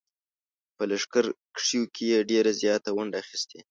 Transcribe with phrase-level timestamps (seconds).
[0.75, 3.57] په لښکرکښیو کې یې ډېره زیاته ونډه اخیستې.